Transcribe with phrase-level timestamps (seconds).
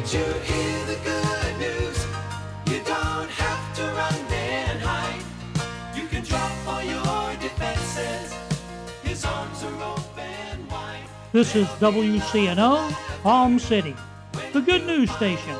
[0.00, 2.06] Did you hear the good news?
[2.68, 5.22] You don't have to run and hide.
[5.94, 8.34] You can drop all your defenses.
[9.02, 11.02] His arms are open wide.
[11.32, 12.90] This is WCNO,
[13.22, 13.94] Palm City,
[14.54, 15.54] the good news station.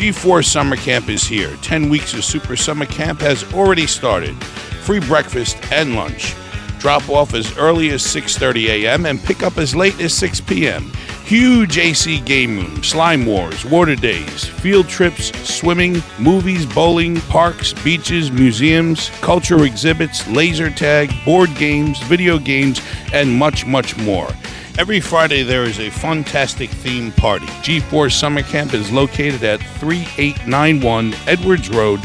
[0.08, 1.54] G4 Summer Camp is here.
[1.62, 4.42] 10 weeks of Super Summer Camp has already started.
[4.86, 6.34] Free breakfast and lunch.
[6.80, 9.06] Drop off as early as 6:30 a.m.
[9.06, 10.94] and pick up as late as 6 p.m.
[11.26, 18.32] Huge AC game room, slime wars, water days, field trips, swimming, movies, bowling, parks, beaches,
[18.32, 22.80] museums, culture exhibits, laser tag, board games, video games,
[23.12, 24.30] and much, much more.
[24.78, 27.48] Every Friday, there is a fantastic theme party.
[27.48, 32.00] G4 Summer Camp is located at 3891 Edwards Road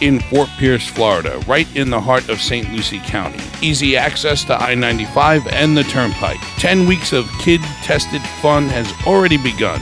[0.00, 2.72] in Fort Pierce, Florida, right in the heart of St.
[2.72, 3.38] Lucie County.
[3.62, 6.40] Easy access to I 95 and the Turnpike.
[6.56, 9.80] 10 weeks of kid tested fun has already begun.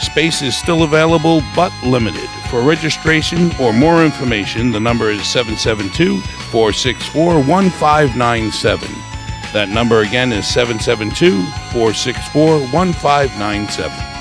[0.00, 2.30] Space is still available but limited.
[2.50, 6.18] For registration or more information, the number is 772
[6.50, 9.13] 464 1597.
[9.54, 14.14] That number again is 772 464 1597.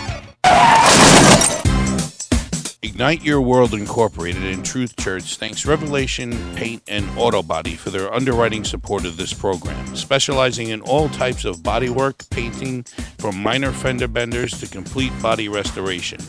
[2.84, 8.14] Ignite Your World Incorporated and Truth Church thanks Revelation Paint and Auto Body for their
[8.14, 12.83] underwriting support of this program, specializing in all types of bodywork, painting,
[13.17, 16.20] from minor fender benders to complete body restoration.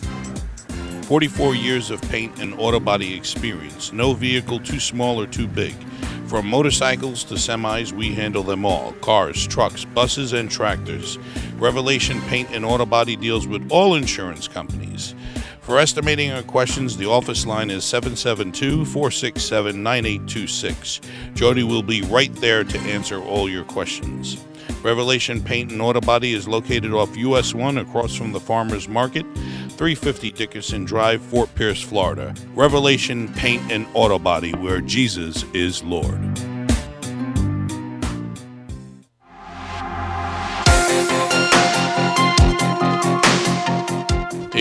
[1.02, 5.74] 44 years of paint and auto body experience, no vehicle too small or too big.
[6.34, 11.16] From motorcycles to semis, we handle them all cars, trucks, buses, and tractors.
[11.58, 15.14] Revelation Paint and Auto Body deals with all insurance companies.
[15.60, 21.00] For estimating or questions, the office line is 772 467 9826.
[21.34, 24.44] Jody will be right there to answer all your questions.
[24.84, 29.24] Revelation Paint and Auto Body is located off US 1 across from the Farmers Market,
[29.34, 32.34] 350 Dickerson Drive, Fort Pierce, Florida.
[32.54, 36.33] Revelation Paint and Auto Body, where Jesus is Lord.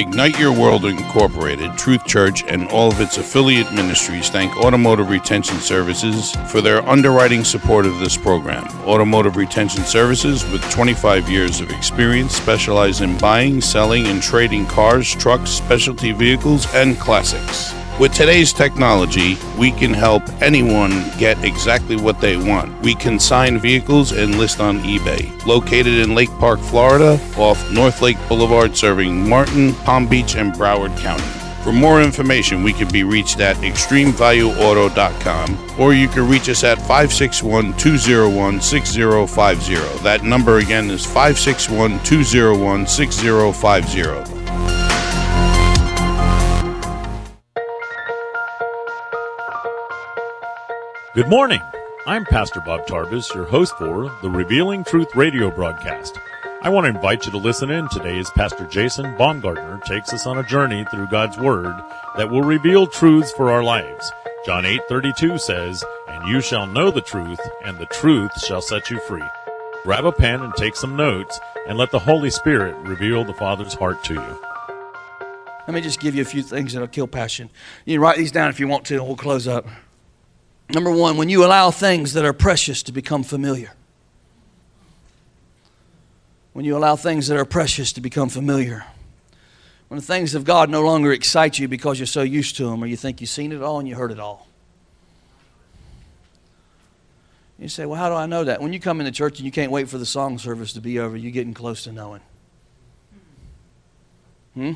[0.04, 5.60] Ignite Your World Incorporated, Truth Church, and all of its affiliate ministries thank Automotive Retention
[5.60, 8.66] Services for their underwriting support of this program.
[8.86, 15.10] Automotive Retention Services, with 25 years of experience, specialize in buying, selling, and trading cars,
[15.16, 17.74] trucks, specialty vehicles, and classics.
[18.00, 22.82] With today's technology, we can help anyone get exactly what they want.
[22.82, 25.46] We consign vehicles and list on eBay.
[25.46, 30.98] Located in Lake Park, Florida, off North Lake Boulevard, serving Martin, Palm Beach, and Broward
[30.98, 31.24] County.
[31.64, 36.80] For more information, we can be reached at extremevalueauto.com or you can reach us at
[36.80, 39.76] 561 201 6050.
[40.04, 44.43] That number again is 561 201 6050.
[51.16, 51.62] Good morning.
[52.08, 56.18] I'm Pastor Bob Tarbus, your host for the Revealing Truth radio broadcast.
[56.64, 60.26] I want to invite you to listen in today as Pastor Jason Baumgartner takes us
[60.26, 61.76] on a journey through God's Word
[62.18, 64.12] that will reveal truths for our lives.
[64.44, 69.00] John 8:32 says, "And you shall know the truth, and the truth shall set you
[69.02, 69.22] free."
[69.84, 73.76] Grab a pen and take some notes, and let the Holy Spirit reveal the Father's
[73.76, 74.40] heart to you.
[75.68, 77.52] Let me just give you a few things that'll kill passion.
[77.86, 79.68] You write these down if you want to, and we'll close up.
[80.70, 83.74] Number one, when you allow things that are precious to become familiar.
[86.54, 88.86] When you allow things that are precious to become familiar.
[89.88, 92.84] When the things of God no longer excite you because you're so used to them
[92.84, 94.48] or you think you've seen it all and you heard it all.
[97.60, 98.62] You say, well, how do I know that?
[98.62, 101.00] When you come into church and you can't wait for the song service to be
[101.00, 102.22] over, you're getting close to knowing.
[104.54, 104.74] Hmm?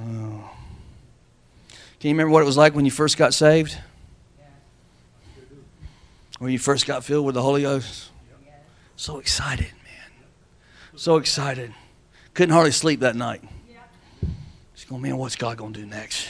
[0.00, 0.50] Oh.
[2.00, 3.76] Can you remember what it was like when you first got saved?
[6.38, 8.10] When you first got filled with the Holy Ghost?
[8.94, 10.26] So excited, man.
[10.94, 11.74] So excited.
[12.34, 13.42] Couldn't hardly sleep that night.
[14.74, 16.28] Just going, man, what's God going to do next?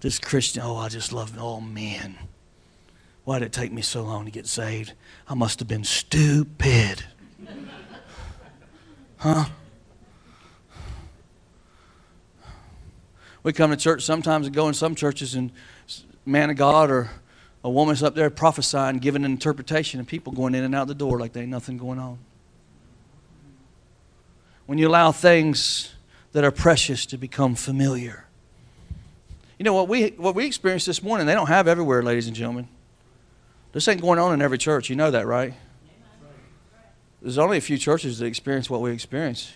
[0.00, 2.18] This Christian, oh, I just love, oh, man.
[3.24, 4.92] Why did it take me so long to get saved?
[5.26, 7.02] I must have been stupid.
[9.16, 9.46] Huh?
[13.46, 15.52] We come to church sometimes and go in some churches, and
[16.24, 17.12] man of God or
[17.62, 20.96] a woman's up there prophesying, giving an interpretation, and people going in and out the
[20.96, 22.18] door like there ain't nothing going on.
[24.66, 25.94] When you allow things
[26.32, 28.24] that are precious to become familiar.
[29.60, 32.34] You know what we what we experienced this morning, they don't have everywhere, ladies and
[32.34, 32.66] gentlemen.
[33.70, 34.90] This ain't going on in every church.
[34.90, 35.54] You know that, right?
[37.22, 39.52] There's only a few churches that experience what we experience.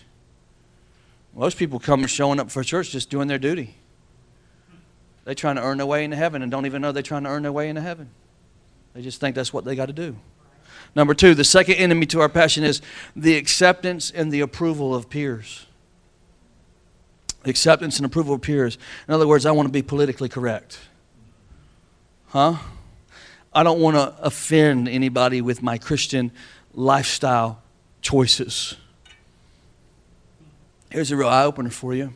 [1.35, 3.75] Most people come showing up for church just doing their duty.
[5.23, 7.29] They're trying to earn their way into heaven and don't even know they're trying to
[7.29, 8.09] earn their way into heaven.
[8.93, 10.15] They just think that's what they got to do.
[10.95, 12.81] Number two, the second enemy to our passion is
[13.15, 15.65] the acceptance and the approval of peers.
[17.45, 18.77] Acceptance and approval of peers.
[19.07, 20.79] In other words, I want to be politically correct.
[22.27, 22.57] Huh?
[23.53, 26.31] I don't want to offend anybody with my Christian
[26.73, 27.61] lifestyle
[28.01, 28.75] choices.
[30.89, 32.13] Here's a real eye opener for you.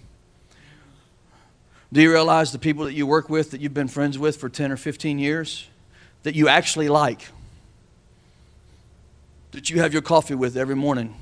[1.95, 4.49] Do you realize the people that you work with, that you've been friends with for
[4.49, 5.69] 10 or 15 years,
[6.23, 7.29] that you actually like,
[9.51, 11.15] that you have your coffee with every morning,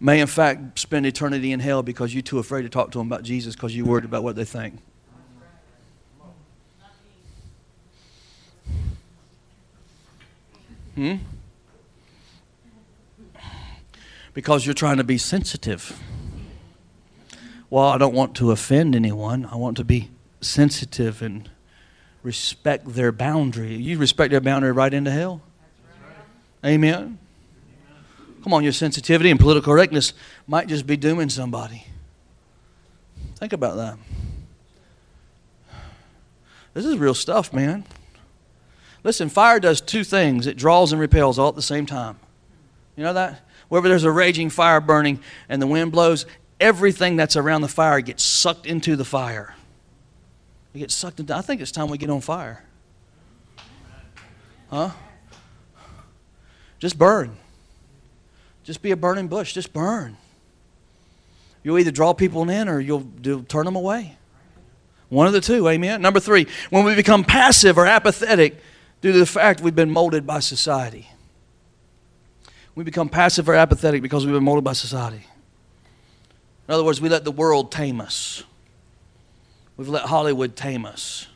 [0.00, 3.06] may in fact spend eternity in hell because you're too afraid to talk to them
[3.06, 4.78] about Jesus because you're worried about what they think?
[10.94, 11.16] Hmm?
[14.32, 16.00] Because you're trying to be sensitive.
[17.68, 19.46] Well, I don't want to offend anyone.
[19.46, 20.10] I want to be
[20.40, 21.50] sensitive and
[22.22, 23.74] respect their boundary.
[23.74, 25.42] You respect their boundary right into hell.
[26.64, 27.18] Amen.
[28.42, 30.12] Come on, your sensitivity and political correctness
[30.46, 31.84] might just be dooming somebody.
[33.36, 33.98] Think about that.
[36.74, 37.84] This is real stuff, man.
[39.02, 42.18] Listen, fire does two things it draws and repels all at the same time.
[42.96, 43.40] You know that?
[43.68, 46.26] Wherever there's a raging fire burning and the wind blows,
[46.60, 49.54] everything that's around the fire gets sucked into the fire.
[50.74, 51.34] It gets sucked into.
[51.34, 52.64] I think it's time we get on fire.
[54.70, 54.90] Huh?
[56.78, 57.36] Just burn.
[58.64, 59.52] Just be a burning bush.
[59.52, 60.16] Just burn.
[61.62, 64.16] You'll either draw people in or you'll, you'll turn them away.
[65.08, 66.02] One of the two, amen.
[66.02, 68.60] Number three, when we become passive or apathetic,
[69.00, 71.08] due to the fact we've been molded by society.
[72.74, 75.26] We become passive or apathetic because we've been molded by society.
[76.68, 78.42] In other words, we let the world tame us.
[79.76, 81.28] We've let Hollywood tame us.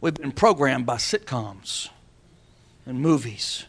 [0.00, 1.88] We've been programmed by sitcoms
[2.86, 3.66] and movies.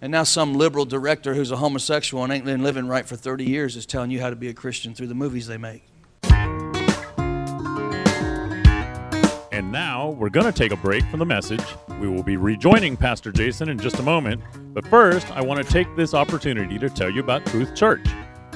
[0.00, 3.44] And now some liberal director who's a homosexual and ain't been living right for 30
[3.44, 5.82] years is telling you how to be a Christian through the movies they make.
[9.52, 11.64] And now we're going to take a break from the message.
[12.00, 14.42] We will be rejoining Pastor Jason in just a moment.
[14.74, 18.06] But first, I want to take this opportunity to tell you about Truth Church.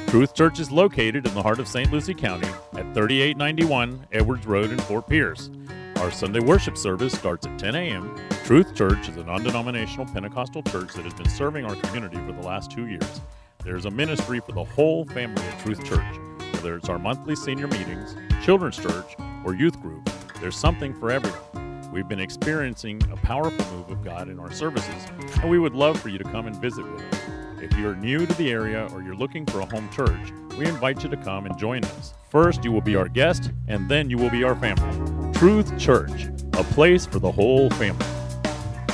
[0.09, 1.93] Truth Church is located in the heart of St.
[1.93, 5.51] Lucie County at 3891 Edwards Road in Fort Pierce.
[5.97, 8.19] Our Sunday worship service starts at 10 a.m.
[8.43, 12.33] Truth Church is a non denominational Pentecostal church that has been serving our community for
[12.33, 13.21] the last two years.
[13.63, 16.17] There's a ministry for the whole family at Truth Church.
[16.55, 20.09] Whether it's our monthly senior meetings, children's church, or youth group,
[20.41, 21.91] there's something for everyone.
[21.93, 25.07] We've been experiencing a powerful move of God in our services,
[25.43, 27.18] and we would love for you to come and visit with us.
[27.61, 31.03] If you're new to the area or you're looking for a home church, we invite
[31.03, 32.15] you to come and join us.
[32.31, 35.33] First, you will be our guest, and then you will be our family.
[35.33, 38.07] Truth Church, a place for the whole family.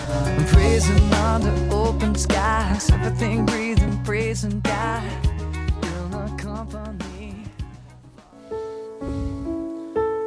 [0.08, 5.26] I'm praising under open skies, everything breathing, praising God.
[5.82, 7.44] Will not company.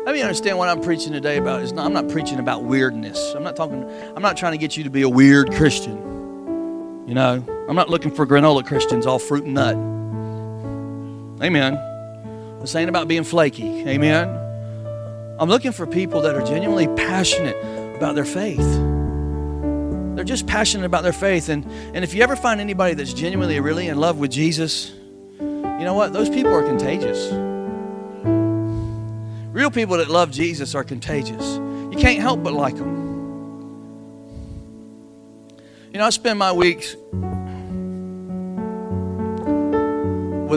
[0.06, 1.63] Let me understand what I'm preaching today about.
[1.63, 3.34] Is not, I'm not preaching about weirdness.
[3.36, 3.84] I'm not talking.
[4.15, 5.98] I'm not trying to get you to be a weird Christian.
[7.08, 9.76] You know, I'm not looking for granola Christians, all fruit and nut.
[11.44, 11.78] Amen.
[12.62, 13.84] This ain't about being flaky.
[13.88, 14.30] Amen.
[15.40, 17.58] I'm looking for people that are genuinely passionate
[17.96, 18.58] about their faith.
[20.16, 21.50] They're just passionate about their faith.
[21.50, 24.92] And, and if you ever find anybody that's genuinely really in love with Jesus,
[25.40, 26.14] you know what?
[26.14, 27.32] Those people are contagious.
[29.54, 31.58] Real people that love Jesus are contagious.
[31.58, 33.06] You can't help but like them.
[35.92, 36.96] You know, I spend my weeks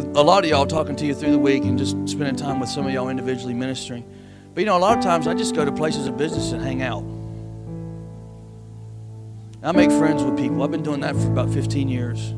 [0.00, 2.60] with a lot of y'all talking to you through the week and just spending time
[2.60, 4.04] with some of y'all individually ministering.
[4.54, 6.62] But you know, a lot of times I just go to places of business and
[6.62, 7.04] hang out.
[9.62, 10.62] I make friends with people.
[10.62, 12.34] I've been doing that for about 15 years.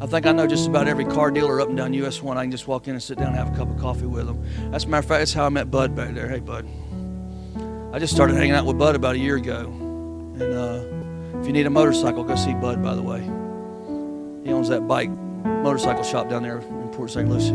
[0.00, 2.38] I think I know just about every car dealer up and down US 1.
[2.38, 4.26] I can just walk in and sit down and have a cup of coffee with
[4.26, 4.42] them.
[4.72, 6.28] As a matter of fact, that's how I met Bud back there.
[6.28, 6.66] Hey, Bud.
[7.92, 9.66] I just started hanging out with Bud about a year ago.
[10.40, 13.20] And uh, if you need a motorcycle, go see Bud, by the way.
[14.44, 15.10] He owns that bike
[15.44, 16.62] motorcycle shop down there
[17.06, 17.28] St.
[17.28, 17.52] Lucie.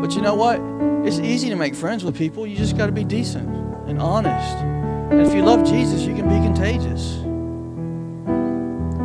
[0.00, 0.58] But you know what?
[1.06, 2.46] It's easy to make friends with people.
[2.46, 3.48] You just got to be decent
[3.86, 4.56] and honest.
[5.10, 7.18] And if you love Jesus, you can be contagious.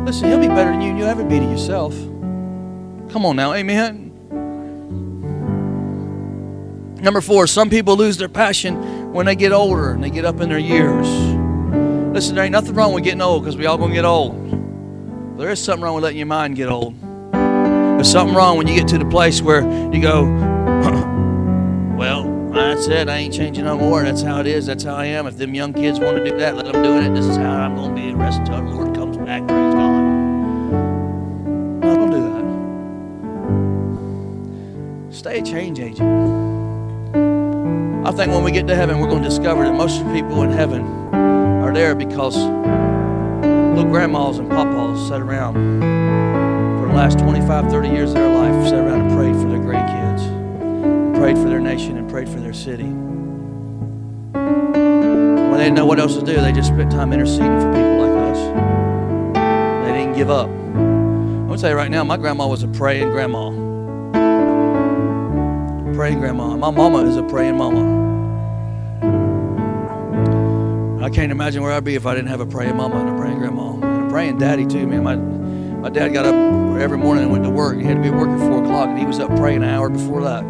[0.06, 1.94] Listen, he'll be better than you and you'll ever be to yourself.
[3.10, 4.06] Come on now, amen.
[7.00, 10.40] Number four, some people lose their passion when they get older and they get up
[10.40, 11.06] in their years.
[12.14, 15.38] Listen, there ain't nothing wrong with getting old because we all gonna get old.
[15.38, 16.94] There is something wrong with letting your mind get old.
[17.96, 20.24] There's something wrong when you get to the place where you go,
[21.96, 23.08] well, that's it.
[23.08, 24.02] I ain't changing no more.
[24.02, 24.66] That's how it is.
[24.66, 25.26] That's how I am.
[25.26, 27.14] If them young kids want to do that, let them do it.
[27.14, 29.46] This is how I'm going to be the rest until the Lord comes back.
[29.48, 30.02] Praise God.
[31.80, 32.20] Don't do
[35.08, 35.14] that.
[35.14, 36.46] Stay a change agent.
[38.06, 40.12] I think when we get to heaven, we're going to discover that most of the
[40.12, 40.82] people in heaven
[41.14, 46.05] are there because little grandmas and papas sat around
[46.96, 51.36] last 25, 30 years of their life, sat around and prayed for their grandkids, prayed
[51.36, 52.88] for their nation, and prayed for their city.
[54.32, 57.98] When they didn't know what else to do, they just spent time interceding for people
[57.98, 58.38] like us.
[59.86, 60.48] They didn't give up.
[60.48, 63.50] I'm going to tell you right now, my grandma was a praying grandma.
[65.94, 66.56] Praying grandma.
[66.56, 68.06] My mama is a praying mama.
[71.04, 73.20] I can't imagine where I'd be if I didn't have a praying mama and a
[73.20, 75.04] praying grandma and a praying daddy too, man.
[75.04, 77.78] My my dad got up every morning and went to work.
[77.78, 79.68] He had to be at work at four o'clock, and he was up praying an
[79.68, 80.44] hour before that.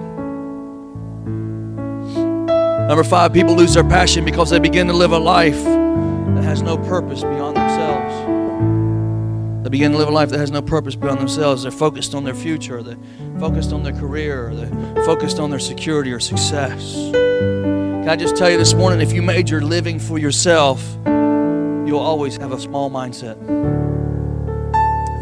[2.88, 6.62] Number five, people lose their passion because they begin to live a life that has
[6.62, 9.64] no purpose beyond themselves.
[9.64, 11.62] They begin to live a life that has no purpose beyond themselves.
[11.62, 12.98] They're focused on their future, they're
[13.40, 16.94] focused on their career, they're focused on their security or success.
[17.12, 21.98] Can I just tell you this morning if you made your living for yourself, you'll
[21.98, 23.36] always have a small mindset.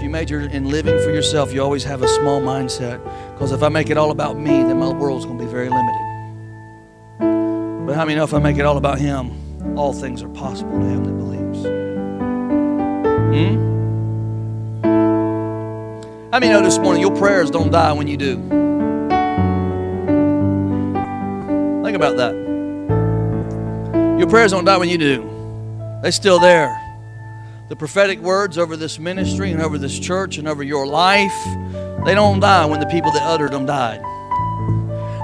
[0.04, 3.02] You major in living for yourself, you always have a small mindset.
[3.32, 5.70] Because if I make it all about me, then my world's going to be very
[5.70, 6.02] limited.
[7.87, 9.32] But how many know if I make it all about Him,
[9.78, 11.62] all things are possible to him that believes?
[13.32, 13.54] Hmm?
[16.30, 18.37] How many know this morning your prayers don't die when you do?
[21.82, 22.34] Think about that.
[24.18, 25.23] Your prayers don't die when you do.
[26.02, 26.83] They're still there.
[27.68, 31.33] The prophetic words over this ministry and over this church and over your life,
[32.04, 34.02] they don't die when the people that uttered them died.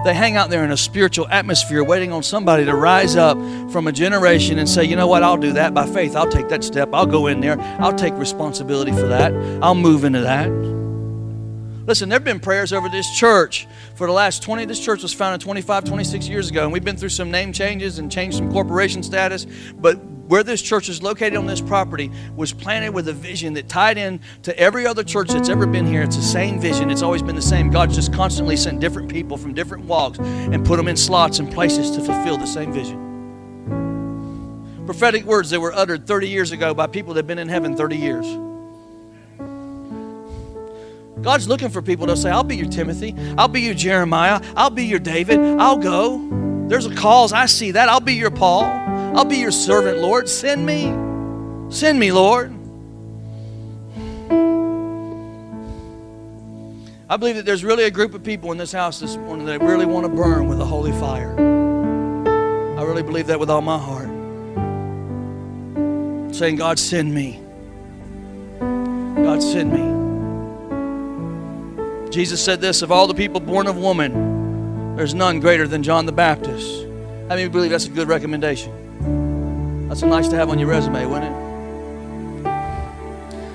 [0.06, 3.36] They hang out there in a spiritual atmosphere waiting on somebody to rise up
[3.70, 6.16] from a generation and say, you know what, I'll do that by faith.
[6.16, 6.88] I'll take that step.
[6.94, 7.60] I'll go in there.
[7.60, 9.34] I'll take responsibility for that.
[9.62, 10.48] I'll move into that.
[11.86, 14.66] Listen, there have been prayers over this church for the last 20.
[14.66, 17.98] This church was founded 25, 26 years ago, and we've been through some name changes
[17.98, 19.46] and changed some corporation status.
[19.74, 19.98] But
[20.30, 23.98] where this church is located on this property was planted with a vision that tied
[23.98, 26.02] in to every other church that's ever been here.
[26.02, 27.70] It's the same vision, it's always been the same.
[27.70, 31.52] God's just constantly sent different people from different walks and put them in slots and
[31.52, 33.08] places to fulfill the same vision.
[34.86, 37.76] Prophetic words that were uttered 30 years ago by people that have been in heaven
[37.76, 38.49] 30 years.
[41.22, 43.14] God's looking for people to say, I'll be your Timothy.
[43.36, 44.40] I'll be your Jeremiah.
[44.56, 45.38] I'll be your David.
[45.38, 46.66] I'll go.
[46.68, 47.32] There's a cause.
[47.32, 47.88] I see that.
[47.88, 48.64] I'll be your Paul.
[48.64, 50.28] I'll be your servant, Lord.
[50.28, 50.94] Send me.
[51.70, 52.56] Send me, Lord.
[57.10, 59.60] I believe that there's really a group of people in this house this morning that
[59.60, 61.34] really want to burn with a holy fire.
[62.78, 64.08] I really believe that with all my heart.
[66.34, 67.42] Saying, God, send me.
[68.60, 69.99] God, send me.
[72.10, 76.06] Jesus said this of all the people born of woman, there's none greater than John
[76.06, 76.82] the Baptist.
[77.28, 79.88] How many believe that's a good recommendation?
[79.88, 81.40] That's nice to have on your resume, wouldn't it?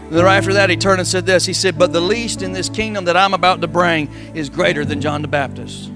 [0.05, 1.45] And then right after that, he turned and said this.
[1.45, 4.85] He said, But the least in this kingdom that I'm about to bring is greater
[4.85, 5.91] than John the Baptist.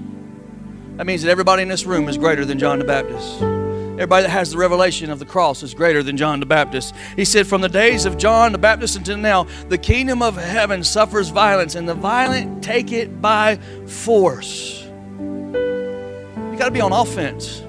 [0.96, 3.59] That means that everybody in this room is greater than John the Baptist.
[4.00, 6.94] Everybody that has the revelation of the cross is greater than John the Baptist.
[7.16, 10.82] He said, From the days of John the Baptist until now, the kingdom of heaven
[10.82, 14.84] suffers violence, and the violent take it by force.
[15.18, 17.62] You got to be on offense.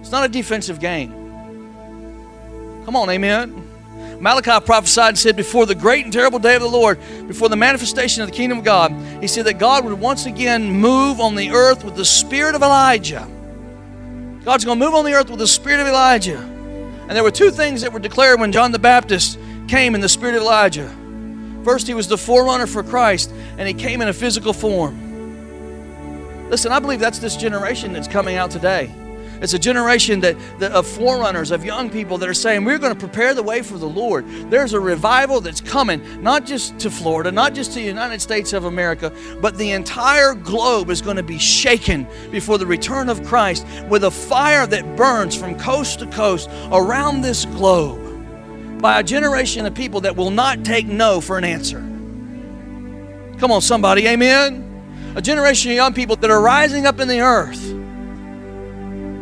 [0.00, 1.12] It's not a defensive game.
[2.84, 4.18] Come on, amen.
[4.20, 6.98] Malachi prophesied and said, Before the great and terrible day of the Lord,
[7.28, 10.72] before the manifestation of the kingdom of God, he said that God would once again
[10.72, 13.28] move on the earth with the spirit of Elijah.
[14.46, 16.38] God's going to move on the earth with the spirit of Elijah.
[16.38, 20.08] And there were two things that were declared when John the Baptist came in the
[20.08, 20.88] spirit of Elijah.
[21.64, 26.48] First, he was the forerunner for Christ, and he came in a physical form.
[26.48, 28.94] Listen, I believe that's this generation that's coming out today.
[29.40, 32.94] It's a generation that, that, of forerunners, of young people that are saying, We're going
[32.94, 34.26] to prepare the way for the Lord.
[34.50, 38.52] There's a revival that's coming, not just to Florida, not just to the United States
[38.52, 43.22] of America, but the entire globe is going to be shaken before the return of
[43.24, 48.02] Christ with a fire that burns from coast to coast around this globe
[48.80, 51.78] by a generation of people that will not take no for an answer.
[53.38, 54.62] Come on, somebody, amen?
[55.14, 57.74] A generation of young people that are rising up in the earth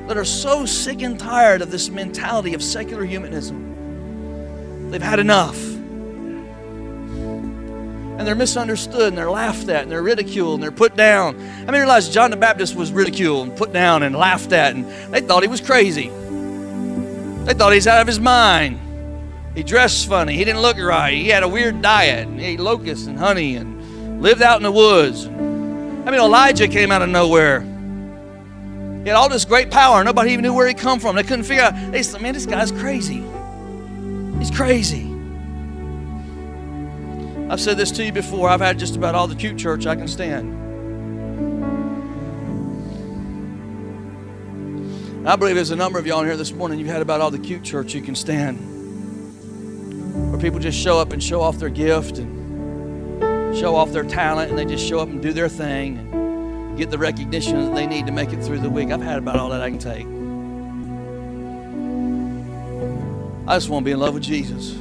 [0.06, 4.90] that are so sick and tired of this mentality of secular humanism.
[4.90, 5.58] They've had enough.
[8.16, 11.36] And they're misunderstood and they're laughed at and they're ridiculed and they're put down.
[11.36, 14.86] I mean, realize John the Baptist was ridiculed and put down and laughed at, and
[15.12, 16.08] they thought he was crazy.
[17.44, 18.78] They thought he's out of his mind.
[19.54, 20.36] He dressed funny.
[20.36, 21.14] He didn't look right.
[21.14, 22.28] He had a weird diet.
[22.28, 25.26] He ate locusts and honey and lived out in the woods.
[25.26, 25.30] I
[26.10, 27.66] mean, Elijah came out of nowhere.
[29.04, 30.02] He had all this great power.
[30.02, 31.14] Nobody even knew where he come from.
[31.14, 31.74] They couldn't figure out.
[31.92, 33.22] They said, "Man, this guy's crazy.
[34.38, 35.10] He's crazy."
[37.50, 38.48] I've said this to you before.
[38.48, 40.62] I've had just about all the cute church I can stand.
[45.28, 46.78] I believe there's a number of y'all in here this morning.
[46.78, 48.58] You've had about all the cute church you can stand,
[50.30, 54.48] where people just show up and show off their gift and show off their talent,
[54.48, 56.23] and they just show up and do their thing.
[56.76, 58.90] Get the recognition that they need to make it through the week.
[58.90, 60.06] I've had about all that I can take.
[63.46, 64.74] I just want to be in love with Jesus.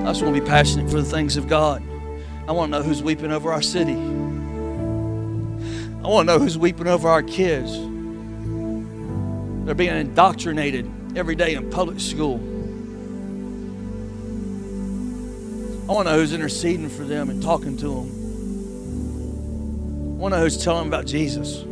[0.00, 1.82] I just want to be passionate for the things of God.
[2.48, 3.94] I want to know who's weeping over our city.
[3.94, 7.72] I want to know who's weeping over our kids.
[9.64, 12.36] They're being indoctrinated every day in public school.
[15.88, 18.19] I want to know who's interceding for them and talking to them.
[20.20, 21.62] I want to know who's telling about Jesus.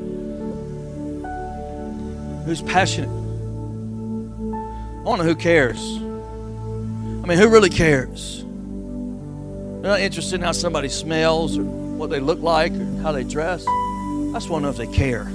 [2.46, 3.10] Who's passionate.
[3.10, 5.78] I want to know who cares.
[5.78, 8.42] I mean, who really cares?
[8.42, 13.22] They're not interested in how somebody smells or what they look like or how they
[13.22, 13.66] dress.
[13.68, 15.24] I just want to know if they care.
[15.24, 15.30] I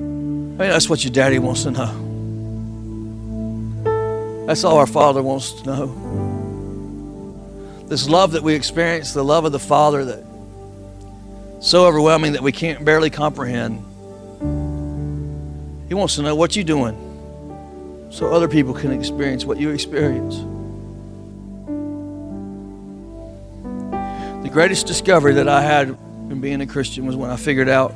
[0.00, 1.92] mean, that's what your daddy wants to know.
[4.46, 6.27] That's all our Father wants to know.
[7.88, 10.24] This love that we experience, the love of the Father that
[11.60, 13.78] so overwhelming that we can't barely comprehend.
[15.88, 17.04] He wants to know what you're doing
[18.10, 20.36] so other people can experience what you experience.
[24.42, 27.94] The greatest discovery that I had in being a Christian was when I figured out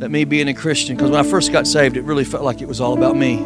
[0.00, 2.62] that me being a Christian, because when I first got saved, it really felt like
[2.62, 3.38] it was all about me.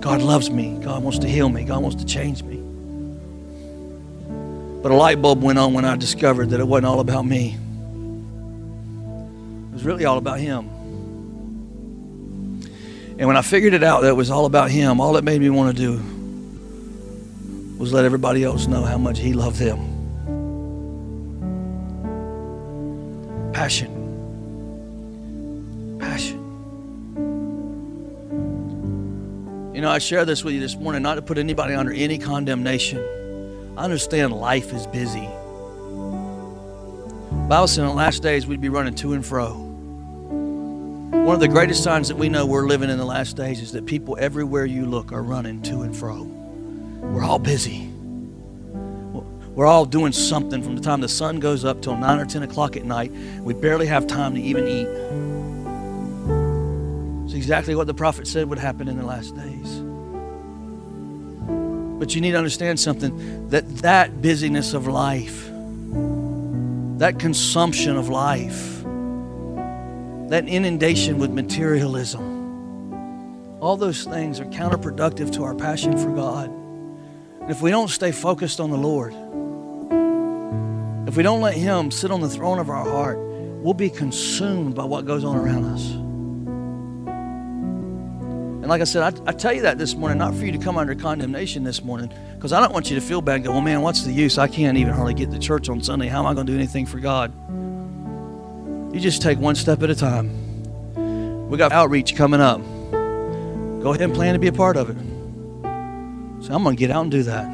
[0.00, 0.78] God loves me.
[0.82, 1.64] God wants to heal me.
[1.64, 2.63] God wants to change me.
[4.84, 7.56] But a light bulb went on when I discovered that it wasn't all about me.
[9.70, 10.68] It was really all about Him.
[13.18, 15.40] And when I figured it out that it was all about Him, all it made
[15.40, 15.92] me want to do
[17.78, 19.78] was let everybody else know how much He loved them.
[23.54, 23.88] Passion.
[25.98, 26.36] Passion.
[29.74, 32.18] You know, I share this with you this morning not to put anybody under any
[32.18, 33.23] condemnation.
[33.76, 35.28] I understand life is busy.
[37.48, 39.52] Bible said in the last days we'd be running to and fro.
[41.24, 43.72] One of the greatest signs that we know we're living in the last days is
[43.72, 46.22] that people everywhere you look are running to and fro.
[46.22, 47.88] We're all busy.
[49.54, 52.44] We're all doing something from the time the sun goes up till 9 or 10
[52.44, 53.10] o'clock at night.
[53.40, 54.88] We barely have time to even eat.
[57.24, 59.83] It's exactly what the prophet said would happen in the last days.
[62.04, 65.48] But you need to understand something that that busyness of life,
[66.98, 68.82] that consumption of life,
[70.28, 72.92] that inundation with materialism,
[73.58, 76.50] all those things are counterproductive to our passion for God.
[77.40, 79.14] And if we don't stay focused on the Lord,
[81.08, 84.74] if we don't let Him sit on the throne of our heart, we'll be consumed
[84.74, 86.03] by what goes on around us.
[88.64, 90.56] And like I said, I, I tell you that this morning, not for you to
[90.56, 93.50] come under condemnation this morning, because I don't want you to feel bad and go,
[93.50, 94.38] well, man, what's the use?
[94.38, 96.08] I can't even hardly get to church on Sunday.
[96.08, 97.30] How am I going to do anything for God?
[98.94, 101.50] You just take one step at a time.
[101.50, 102.62] We got outreach coming up.
[103.82, 104.96] Go ahead and plan to be a part of it.
[106.42, 107.46] So I'm going to get out and do that.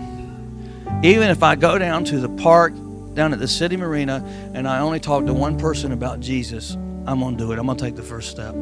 [1.03, 2.73] Even if I go down to the park,
[3.15, 7.19] down at the city marina, and I only talk to one person about Jesus, I'm
[7.19, 7.59] going to do it.
[7.59, 8.55] I'm going to take the first step.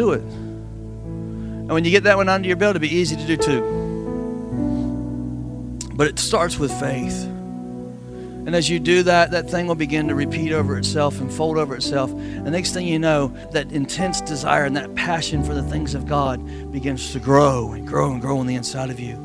[0.00, 0.22] Do it.
[0.22, 3.60] And when you get that one under your belt, it'll be easy to do too.
[5.94, 7.24] But it starts with faith.
[7.24, 11.58] And as you do that, that thing will begin to repeat over itself and fold
[11.58, 12.10] over itself.
[12.12, 16.06] And next thing you know, that intense desire and that passion for the things of
[16.06, 19.16] God begins to grow and grow and grow on the inside of you.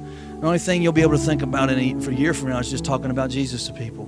[0.42, 2.50] The only thing you'll be able to think about in a, for a year from
[2.50, 4.08] now is just talking about Jesus to people.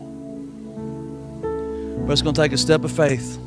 [2.06, 3.40] But it's going to take a step of faith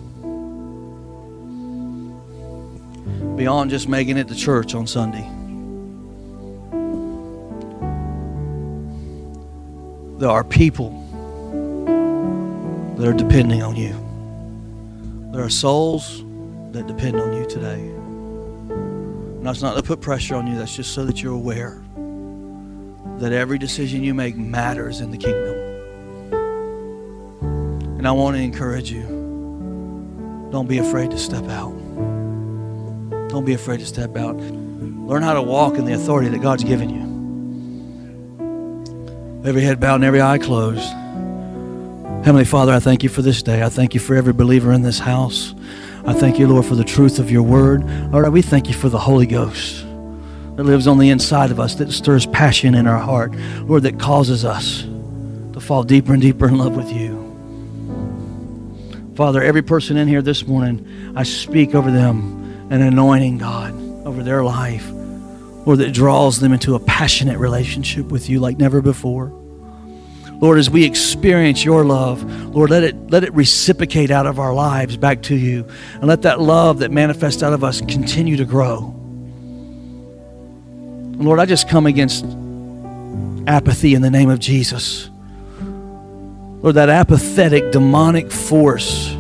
[3.41, 5.27] beyond just making it to church on Sunday.
[10.19, 10.91] There are people
[12.99, 13.95] that are depending on you.
[15.33, 16.23] There are souls
[16.73, 17.81] that depend on you today.
[17.81, 21.83] And that's not to put pressure on you, that's just so that you're aware
[23.21, 25.57] that every decision you make matters in the kingdom.
[27.97, 31.80] And I want to encourage you don't be afraid to step out.
[33.31, 34.37] Don't be afraid to step out.
[34.37, 37.09] Learn how to walk in the authority that God's given you.
[39.49, 40.93] Every head bowed and every eye closed.
[42.25, 43.63] Heavenly Father, I thank you for this day.
[43.63, 45.55] I thank you for every believer in this house.
[46.05, 47.85] I thank you, Lord, for the truth of your word.
[48.11, 49.85] Lord, we thank you for the Holy Ghost
[50.57, 54.01] that lives on the inside of us, that stirs passion in our heart, Lord, that
[54.01, 54.83] causes us
[55.53, 57.21] to fall deeper and deeper in love with you.
[59.15, 62.40] Father, every person in here this morning, I speak over them
[62.71, 63.75] an anointing, God,
[64.07, 68.81] over their life, Lord, that draws them into a passionate relationship with you like never
[68.81, 69.27] before.
[70.41, 72.23] Lord, as we experience your love,
[72.55, 75.69] Lord, let it let it reciprocate out of our lives back to you.
[75.95, 78.95] And let that love that manifests out of us continue to grow.
[81.19, 82.25] Lord, I just come against
[83.47, 85.11] apathy in the name of Jesus.
[86.63, 89.15] Lord, that apathetic demonic force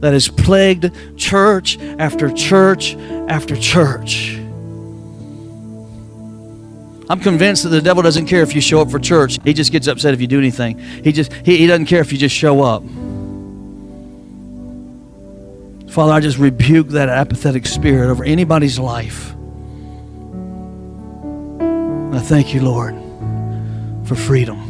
[0.00, 4.36] that has plagued church after church after church.
[7.08, 9.38] I'm convinced that the devil doesn't care if you show up for church.
[9.42, 10.78] He just gets upset if you do anything.
[10.78, 12.84] He just he, he doesn't care if you just show up.
[15.90, 19.34] Father, I just rebuke that apathetic spirit over anybody's life.
[22.12, 22.94] I thank you, Lord,
[24.06, 24.69] for freedom.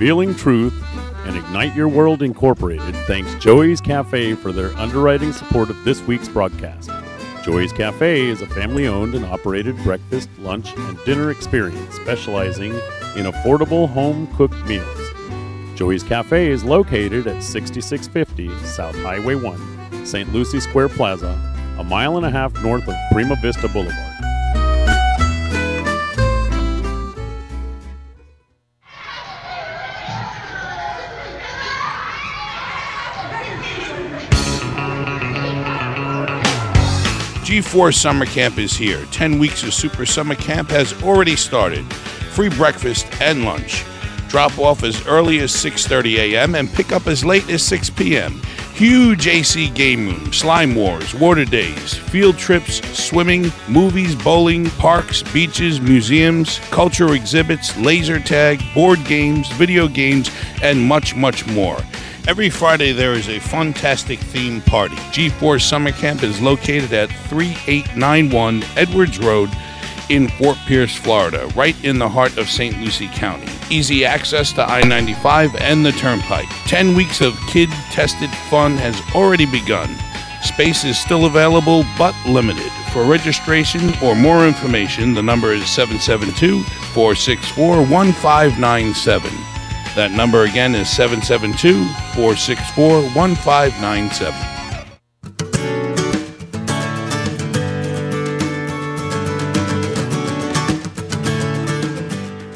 [0.00, 0.82] Revealing Truth
[1.26, 6.26] and Ignite Your World Incorporated thanks Joey's Cafe for their underwriting support of this week's
[6.26, 6.88] broadcast.
[7.42, 12.72] Joey's Cafe is a family owned and operated breakfast, lunch, and dinner experience specializing
[13.14, 14.88] in affordable home cooked meals.
[15.74, 20.32] Joey's Cafe is located at 6650 South Highway 1, St.
[20.32, 21.38] Lucie Square Plaza,
[21.78, 24.29] a mile and a half north of Prima Vista Boulevard.
[37.50, 39.04] G4 Summer Camp is here.
[39.10, 41.84] 10 weeks of Super Summer Camp has already started.
[42.30, 43.84] Free breakfast and lunch.
[44.28, 46.54] Drop off as early as 6:30 a.m.
[46.54, 48.40] and pick up as late as 6 p.m.
[48.74, 55.80] Huge AC game room, slime wars, water days, field trips, swimming, movies, bowling, parks, beaches,
[55.80, 60.30] museums, cultural exhibits, laser tag, board games, video games,
[60.62, 61.78] and much, much more.
[62.28, 64.94] Every Friday, there is a fantastic theme party.
[64.96, 69.50] G4 Summer Camp is located at 3891 Edwards Road
[70.10, 72.78] in Fort Pierce, Florida, right in the heart of St.
[72.78, 73.50] Lucie County.
[73.70, 76.48] Easy access to I 95 and the Turnpike.
[76.66, 79.96] 10 weeks of kid tested fun has already begun.
[80.42, 82.70] Space is still available but limited.
[82.92, 89.59] For registration or more information, the number is 772 464 1597.
[89.96, 94.50] That number again is 772 464 1597.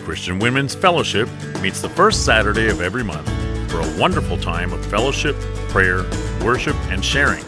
[0.05, 1.29] Christian Women's Fellowship
[1.61, 3.29] meets the first Saturday of every month
[3.69, 5.35] for a wonderful time of fellowship,
[5.69, 6.05] prayer,
[6.41, 7.45] worship, and sharing.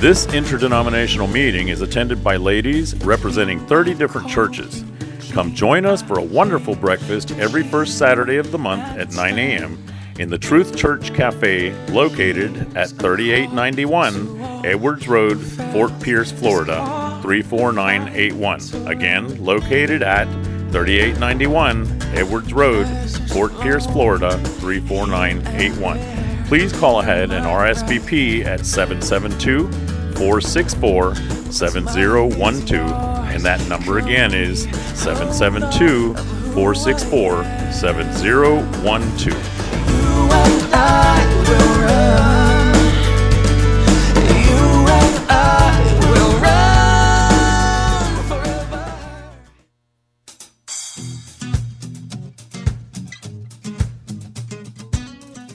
[0.00, 4.84] This interdenominational meeting is attended by ladies representing 30 different churches.
[5.32, 9.38] Come join us for a wonderful breakfast every first Saturday of the month at 9
[9.38, 9.84] a.m.
[10.18, 15.38] in the Truth Church Cafe located at 3891 Edwards Road,
[15.72, 18.88] Fort Pierce, Florida 34981.
[18.88, 20.24] Again, located at
[20.72, 22.86] 3891 Edwards Road,
[23.30, 26.46] Fort Pierce, Florida 34981.
[26.46, 29.70] Please call ahead and RSVP at 772
[30.16, 31.14] 464
[31.52, 33.17] 7012.
[33.30, 34.62] And that number again is
[34.94, 36.14] 772
[36.54, 39.68] 464 7012.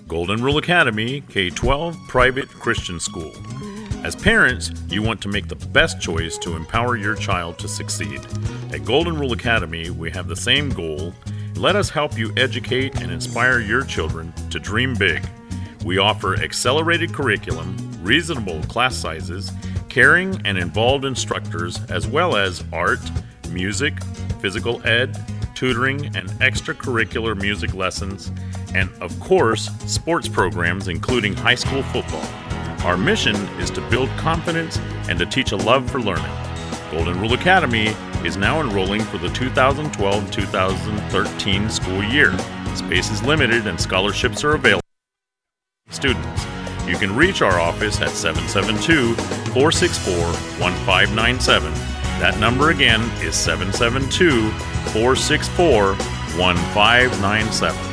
[0.07, 3.33] Golden Rule Academy K 12 Private Christian School.
[4.03, 8.19] As parents, you want to make the best choice to empower your child to succeed.
[8.73, 11.13] At Golden Rule Academy, we have the same goal.
[11.55, 15.25] Let us help you educate and inspire your children to dream big.
[15.85, 19.53] We offer accelerated curriculum, reasonable class sizes,
[19.87, 22.99] caring and involved instructors, as well as art,
[23.51, 24.03] music,
[24.41, 25.17] physical ed,
[25.55, 28.33] tutoring, and extracurricular music lessons,
[28.75, 32.27] and of course, sports programs including high school football.
[32.83, 36.31] Our mission is to build confidence and to teach a love for learning.
[36.91, 42.37] Golden Rule Academy is now enrolling for the 2012 2013 school year.
[42.75, 44.81] Space is limited and scholarships are available
[45.89, 46.45] students.
[46.85, 49.15] You can reach our office at 772
[49.53, 50.15] 464
[50.59, 51.73] 1597.
[52.19, 54.49] That number again is 772
[54.91, 55.95] 464
[56.35, 57.92] 1597.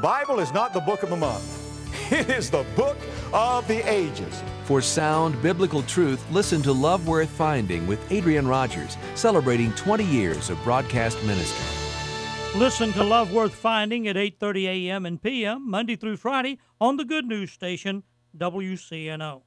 [0.00, 1.58] Bible is not the book of the month.
[2.10, 2.96] It is the book
[3.34, 4.42] of the ages.
[4.64, 10.48] For sound biblical truth, listen to Love Worth Finding with Adrian Rogers, celebrating 20 years
[10.48, 12.58] of broadcast ministry.
[12.58, 15.04] Listen to Love Worth Finding at 8:30 a.m.
[15.04, 15.70] and p.m.
[15.70, 18.02] Monday through Friday on the Good News Station
[18.36, 19.42] WCNO.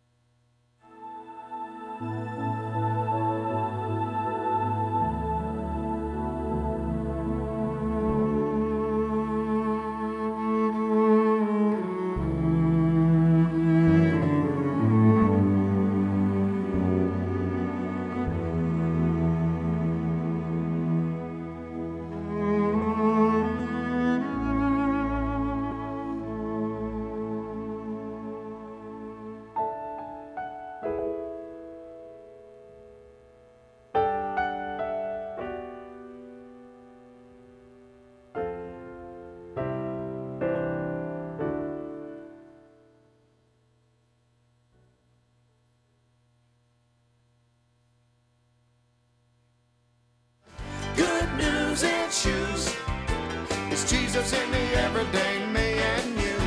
[54.14, 56.38] Jesus in the everyday me and you.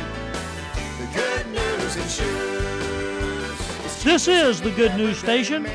[0.99, 4.03] The good news in shoes.
[4.05, 5.65] This is the Good News Station,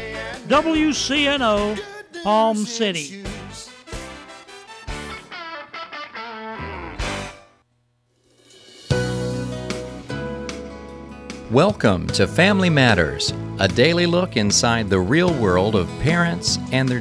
[0.48, 1.78] WCNO,
[2.22, 3.22] Palm City.
[11.50, 17.00] Welcome to Family Matters, a daily look inside the real world of parents and their